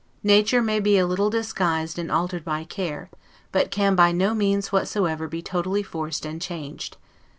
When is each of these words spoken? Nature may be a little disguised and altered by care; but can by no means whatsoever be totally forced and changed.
Nature 0.23 0.63
may 0.63 0.79
be 0.79 0.97
a 0.97 1.05
little 1.05 1.29
disguised 1.29 1.99
and 1.99 2.11
altered 2.11 2.43
by 2.43 2.63
care; 2.63 3.11
but 3.51 3.69
can 3.69 3.93
by 3.93 4.11
no 4.11 4.33
means 4.33 4.71
whatsoever 4.71 5.27
be 5.27 5.43
totally 5.43 5.83
forced 5.83 6.25
and 6.25 6.41
changed. 6.41 6.97